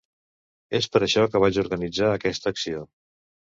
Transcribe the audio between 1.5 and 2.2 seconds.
organitzar